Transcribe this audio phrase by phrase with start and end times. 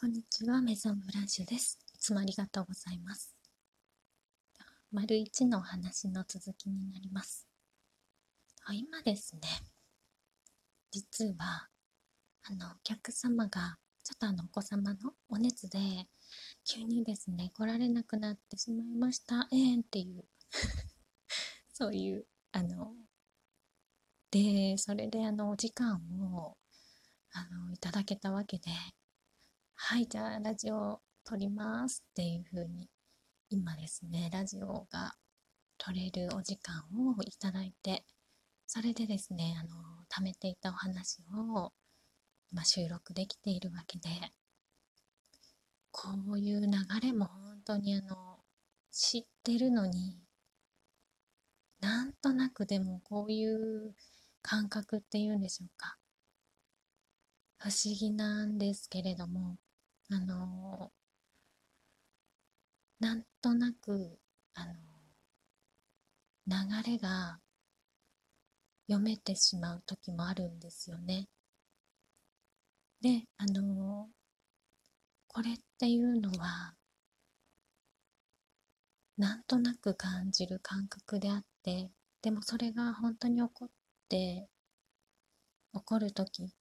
[0.00, 1.76] こんにちは、メゾンブランシュです。
[1.92, 3.34] いつもありがとうございます。
[4.92, 7.48] 丸一のお話の続きになります。
[8.72, 9.40] 今ですね、
[10.92, 11.66] 実は、
[12.44, 15.80] あの、お客様が、ちょっとあの、お子様のお熱で、
[16.64, 20.24] 急にですね、来られなくなってしまいました、えーんっていう
[21.74, 22.94] そういう、あの、
[24.30, 26.00] で、それであの、お時間
[26.36, 26.56] を、
[27.32, 28.70] あの、いただけたわけで、
[29.80, 32.90] はい、じゃあラジオ撮りますっていう風に、
[33.48, 35.14] 今ですね、ラジオが
[35.78, 36.82] 撮れるお時間
[37.16, 38.04] をいただいて、
[38.66, 39.76] それでですね、あの、
[40.10, 41.22] 貯めていたお話
[41.54, 41.72] を
[42.50, 44.08] 今収録できているわけで、
[45.92, 46.70] こういう流
[47.00, 48.40] れも本当にあの、
[48.90, 50.18] 知ってるのに、
[51.80, 53.94] なんとなくでもこういう
[54.42, 55.96] 感覚っていうんでしょうか。
[57.58, 59.56] 不思議なんですけれども、
[60.10, 60.90] あの
[63.00, 64.18] なんとなく
[64.54, 64.74] あの
[66.46, 67.40] 流れが
[68.88, 71.28] 読めてしまう時もあるんですよね。
[73.00, 74.08] であの
[75.28, 76.74] これっていうのは
[79.18, 81.90] なんとなく感じる感覚であって
[82.22, 83.68] でもそれが本当に起こっ
[84.08, 84.48] て
[85.74, 86.52] 起こる時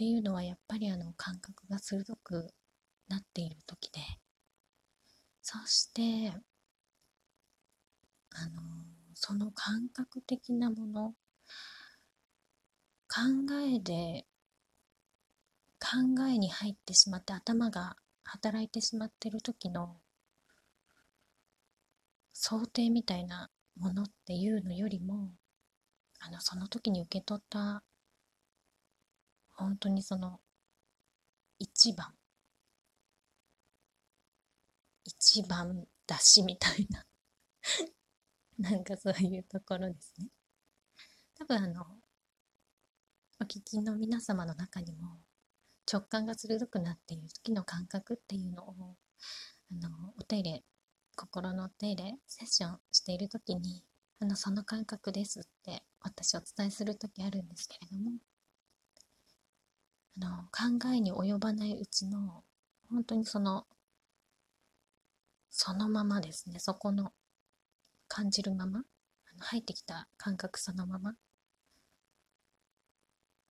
[0.00, 2.54] っていうのはやっぱりあの感覚が鋭く
[3.08, 4.00] なっている時で。
[5.42, 6.32] そして
[8.30, 8.62] あの
[9.12, 11.14] その感覚的なもの
[13.08, 13.20] 考
[13.74, 14.24] えで
[15.78, 15.98] 考
[16.30, 19.96] えに入ってしまって頭が働いてしまってる時の
[22.32, 25.28] 想定みたいなものっていうのよりも
[26.20, 27.82] あのその時に受け取った
[29.60, 30.40] 本当にその
[31.58, 32.14] 一番。
[35.04, 37.04] 一番だしみたいな。
[38.58, 40.28] なんかそういうところですね。
[41.34, 42.00] 多分あの
[43.40, 45.20] お聞きの皆様の中にも
[45.90, 48.96] 直感が鋭くなっている時の感覚っていうのを
[49.72, 50.64] あのお手入れ
[51.16, 53.84] 心のお手入れセッションしている時に
[54.20, 58.12] あのその感覚ですって私お伝えする時あるんですけれども
[60.20, 62.44] の考えに及ばないうちの
[62.90, 63.66] 本当にその
[65.50, 66.58] そのままですね。
[66.60, 67.12] そこの
[68.08, 68.80] 感じるまま。
[68.80, 71.14] あの入ってきた感覚そのまま。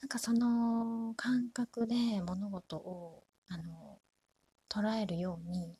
[0.00, 4.00] なんかその感覚で物事をあの
[4.68, 5.78] 捉えるように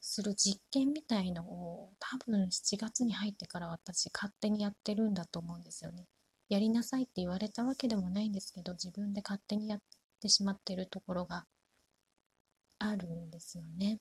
[0.00, 6.06] する実験みたいのを多分7月に入ってから私勝手にやってるんだと思うんですよね。
[6.48, 9.78] やりなさいって言われたわけでもないんですけど自分で勝手にや
[10.24, 11.44] ってしまっているところが
[12.78, 14.00] あるんですよね。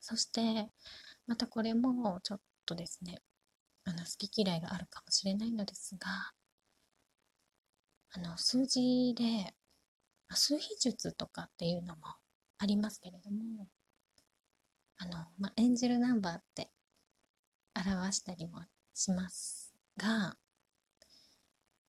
[0.00, 0.68] そして
[1.26, 3.22] またこれもちょっとですね
[3.84, 6.08] あの好き嫌いがあるかもしれないのですが
[8.10, 9.54] あの数字で
[10.28, 12.02] 数比術とかっていうのも
[12.58, 13.68] ありますけれども
[14.98, 16.68] あの、まあ、エンジェルナンバーって
[17.76, 18.60] 表したりも
[18.92, 20.36] しますが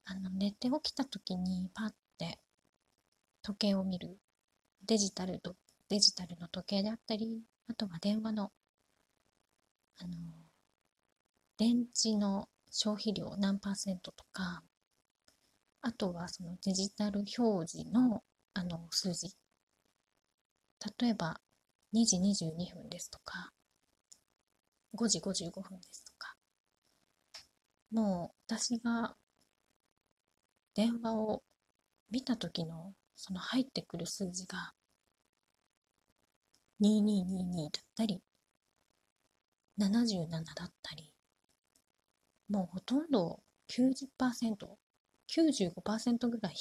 [0.06, 1.92] あの寝て起きた時にパッ
[3.44, 4.18] 時計を見る。
[4.86, 5.56] デジタルと
[5.90, 8.52] デジタルの時計であったりあとは電話の
[10.00, 10.10] あの
[11.58, 14.64] 電池の消費量何パーセントとか
[15.82, 18.24] あとはそのデジタル表示の
[18.56, 19.36] あの数字。
[21.00, 21.40] 例えば
[21.94, 23.52] 2時22分ですとか
[24.98, 26.36] 5時55分ですとか。
[27.92, 29.16] もう私が
[30.76, 31.44] 電話を
[32.10, 34.74] 見た時のその入ってくる数字が
[36.82, 38.22] 2222だったり
[39.80, 41.12] 77だったり
[42.50, 46.56] もうほとんど 90%95% ぐらい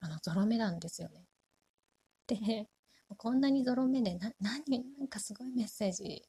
[0.00, 1.24] あのゾロ目なんですよね。
[2.26, 2.68] で
[3.16, 4.62] こんなにゾロ目でな何
[4.98, 6.22] なんかすごいメッセージ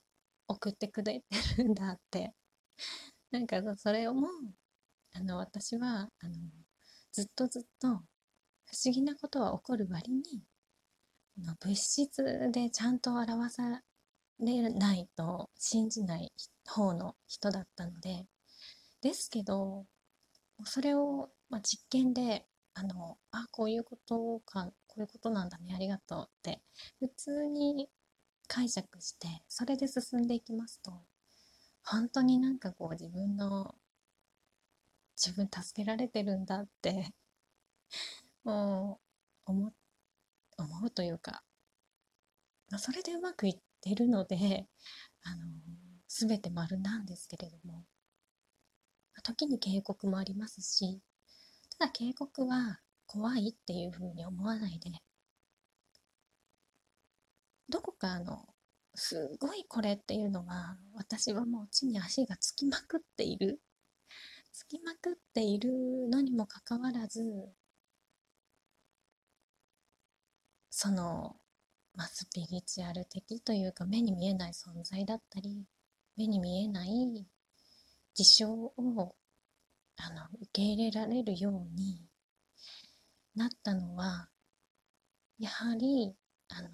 [0.47, 1.25] 送ってくれて
[1.63, 2.33] るんだって
[3.31, 4.27] なんかそれをも
[5.13, 6.35] あの私はあの
[7.11, 8.01] ずっとずっと
[8.73, 10.23] 不思議なことは起こる割に
[11.61, 13.83] 物質でちゃんと表さ
[14.39, 16.31] れないと信じない
[16.65, 18.25] 方の人だったので
[18.99, 19.85] ですけど
[20.65, 26.59] それを、まあ、実験であのあこういうことかこういうことなんだねありがとうって
[26.99, 27.89] 普通に
[28.47, 30.93] 解釈してそれで進んでいきますと
[31.83, 33.75] 本当になんかこう自分の
[35.15, 37.13] 自分助けられてるんだって
[38.43, 38.99] も
[39.47, 39.73] う思
[40.57, 41.43] 思うというか、
[42.69, 44.67] まあ、それでうまくいってるので
[45.23, 45.45] あの
[46.07, 47.85] 全て丸なんですけれども。
[49.23, 50.99] 時に警告もありますし
[51.79, 54.91] ただ警告は怖いっていうふうに思わないで
[57.69, 58.45] どこかあの
[58.95, 63.59] すごいこれっていうのは私はもう地に足がつきまくっている。
[64.51, 65.71] つきまくっている
[66.09, 67.23] のにもかかわらず
[70.75, 71.35] その、
[71.93, 75.67] まあ、スピリチュアル的というか目に見えない存在だったり
[76.17, 77.27] 目に見えない
[78.15, 79.15] 事象を
[79.97, 82.01] あの受け入れられるように
[83.35, 84.29] なったのは
[85.37, 86.15] やはり
[86.49, 86.69] あの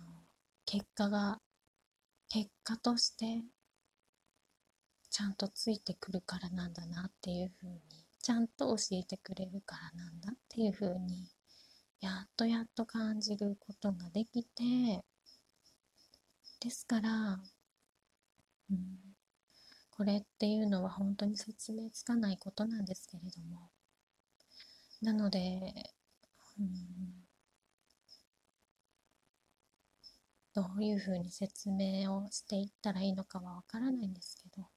[0.65, 1.41] 結果が
[2.29, 3.43] 結果として
[5.09, 7.81] ちゃんとついてくるからなんだなっていうふうに
[8.21, 11.27] ちゃんと教えてくれるからなんだっていうふうに
[12.01, 15.03] やっとやっと感じることができて
[16.61, 17.41] ですから、
[18.69, 18.97] うん、
[19.91, 23.69] これっていうのは本当に説明つかないことなんですけれども。
[25.01, 25.39] なので、
[26.59, 27.25] うん、
[30.53, 34.67] どういうふうに説明をしていったらいいのかはわからないんですけど、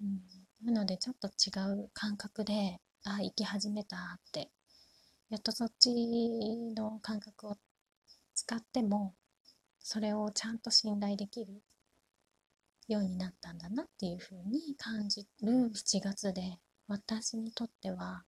[0.00, 0.20] うん、
[0.64, 4.50] なのでちょっと違う感覚でああ生き始めたって
[5.32, 5.94] やっとそっち
[6.76, 7.56] の感覚を
[8.34, 9.14] 使っても
[9.78, 11.62] それをちゃんと信頼できる
[12.86, 18.24] ようになったんだなっていうふうに感じる7月で私にとっては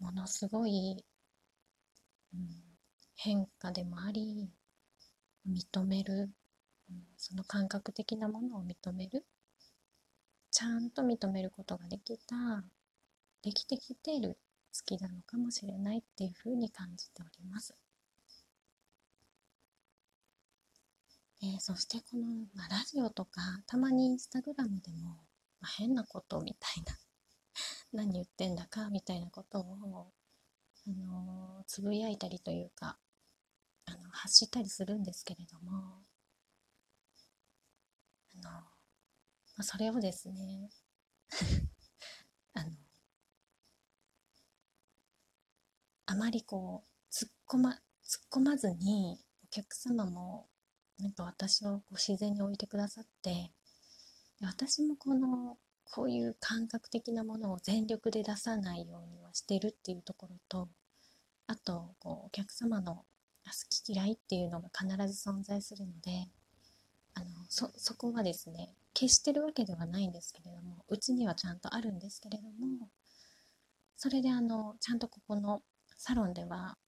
[0.00, 1.04] ものすごい、
[2.34, 2.48] うん、
[3.14, 4.50] 変化でもあり
[5.48, 6.30] 認める、
[6.90, 9.24] うん、その感覚的なものを認める。
[10.50, 12.64] ちゃんと認めることができた
[13.42, 14.36] できてきている
[14.72, 17.74] 月なのかもしれないっていうふうに感じております。
[21.42, 25.08] えー、そしてこの、まあ、ラジオとかたまにインスタグラムでも、
[25.60, 26.98] まあ、変なことみたいな
[27.92, 30.12] 何言ってんだかみたいなことを、
[30.86, 32.98] あのー、つぶやいたりというか
[33.86, 36.04] あの発したりするんですけれども
[38.34, 38.66] あの、ま
[39.58, 40.70] あ、それをですね
[42.52, 42.76] あの
[46.06, 47.78] あまりこう突っ込ま突っ
[48.30, 50.46] 込まずにお客様も
[50.98, 53.50] なんか私をこう自然に置いてくださって
[54.42, 60.68] 私もこのこういう感覚的なものを全力で出さないようにはしてるっていうところと
[61.46, 63.04] あとこうお客様の好
[63.70, 66.28] き嫌いっていうのが必ず存在するので
[67.14, 72.88] あのそそこはですね消してるわけではないんですけれどもうちにはちゃんとあるんですけれども
[73.96, 75.62] それであのちゃんとここの
[76.02, 76.78] サロンでは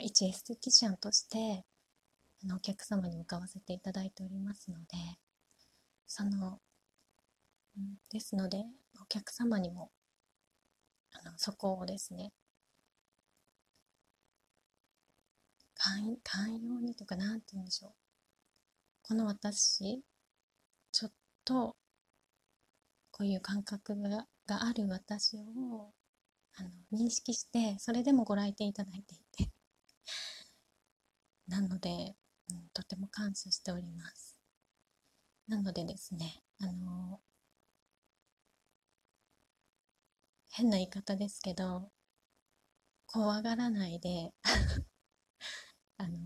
[0.00, 1.64] 一エステティシャンとして
[2.42, 4.84] あのお客様に向かわせていただいておりますので
[6.08, 6.58] その、
[7.76, 8.64] うん、ですので
[9.00, 9.92] お客様にも
[11.12, 12.32] あのそこをですね
[15.76, 17.92] 寛寛容にというか何て言うんでしょう。
[19.02, 20.02] この私
[20.90, 21.12] ちょっ
[21.44, 21.76] と
[23.12, 25.92] こういう感覚ががある私を
[26.58, 29.52] あの認識してそれでもご来店いただいていて
[31.48, 32.16] なので
[32.50, 34.38] うん、とても感謝しております。
[35.48, 37.20] なのでですね、あの
[40.50, 41.90] 変な言い方ですけど、
[43.06, 44.32] 怖がらないで
[45.98, 46.18] あの、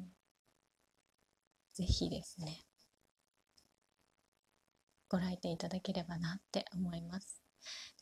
[1.74, 2.64] ぜひですね、
[5.08, 7.42] ご来店いただければなって思います。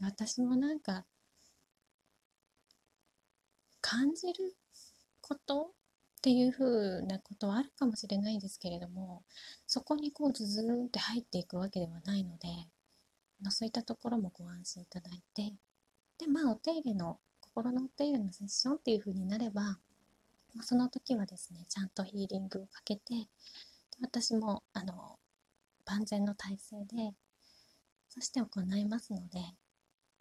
[0.00, 1.06] 私もなんか、
[3.90, 4.34] 感じる
[5.20, 9.24] ことっていうふうなことはあるかもしれないですけれども
[9.66, 12.46] そこにこうズズンって入っていくわけではないので
[13.50, 15.54] そういったところもご安心いただいて
[16.18, 19.78] でまあお手入れの心のお手入れのセッションっていうふうになれば
[20.62, 23.02] その時はですねちゃんとヒーリングをかけて
[24.00, 25.18] 私もあの
[25.84, 27.12] 万全の体制で
[28.08, 29.40] そして行いますので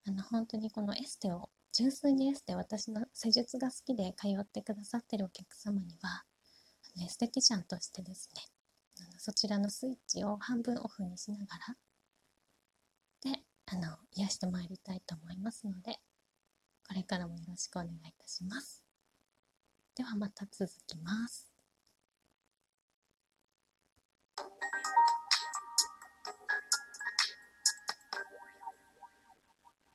[0.08, 6.24] あの本当にこのエステを純粋にエステ私の施術が好きで通ってくださってるお客様には
[6.96, 8.42] あのエステティシャンとしてですね
[9.02, 11.46] あのそちらのスイッチを半分オフにしなが
[13.24, 16.00] らであの癒してまいりたいと思いますので
[16.88, 18.84] これからもよろしくお願いいたします。
[19.96, 21.49] ではまた続きます。